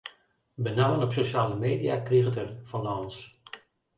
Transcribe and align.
Benammen 0.67 1.03
op 1.07 1.13
sosjale 1.17 1.57
media 1.59 1.99
kriget 2.09 2.39
er 2.45 2.49
der 2.53 2.57
fan 2.71 2.87
lâns. 2.89 3.21